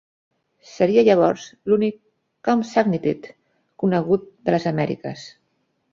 Seria 0.69 1.01
llavors 1.07 1.43
l'únic 1.71 1.99
"compsognathid" 2.49 3.29
conegut 3.85 4.29
de 4.49 4.57
les 4.57 4.67
Amèriques. 4.73 5.29